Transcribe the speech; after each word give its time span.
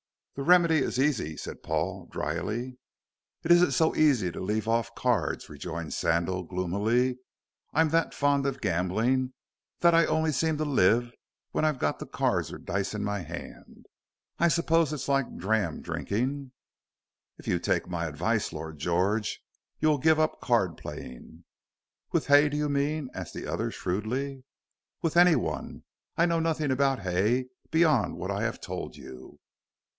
The 0.33 0.41
remedy 0.43 0.79
is 0.79 0.99
easy," 0.99 1.37
said 1.37 1.61
Paul, 1.61 2.07
dryly. 2.07 2.79
"It 3.43 3.51
isn't 3.51 3.73
so 3.73 3.95
easy 3.95 4.31
to 4.31 4.39
leave 4.39 4.67
off 4.67 4.95
cards," 4.95 5.47
rejoined 5.47 5.93
Sandal, 5.93 6.41
gloomily. 6.41 7.19
"I'm 7.71 7.89
that 7.89 8.15
fond 8.15 8.47
of 8.47 8.61
gambling 8.61 9.33
that 9.81 9.93
I 9.93 10.07
only 10.07 10.31
seem 10.31 10.57
to 10.57 10.65
live 10.65 11.11
when 11.51 11.63
I've 11.65 11.77
got 11.77 11.99
the 11.99 12.07
cards 12.07 12.51
or 12.51 12.57
dice 12.57 12.95
in 12.95 13.03
my 13.03 13.19
hand. 13.19 13.85
I 14.39 14.47
suppose 14.47 14.91
it's 14.91 15.07
like 15.07 15.37
dram 15.37 15.81
drinking." 15.83 16.53
"If 17.37 17.47
you 17.47 17.59
take 17.59 17.87
my 17.87 18.05
advice, 18.07 18.51
Lord 18.51 18.79
George, 18.79 19.39
you'll 19.79 19.99
give 19.99 20.19
up 20.19 20.41
card 20.41 20.77
playing." 20.77 21.43
"With 22.11 22.25
Hay, 22.25 22.49
do 22.49 22.57
you 22.57 22.69
mean?" 22.69 23.09
asked 23.13 23.35
the 23.35 23.45
other, 23.45 23.69
shrewdly. 23.69 24.45
"With 25.03 25.15
anyone. 25.15 25.83
I 26.17 26.25
know 26.25 26.39
nothing 26.39 26.71
about 26.71 27.01
Hay 27.01 27.49
beyond 27.69 28.17
what 28.17 28.31
I 28.31 28.41
have 28.41 28.59
told 28.59 28.95
you." 28.95 29.37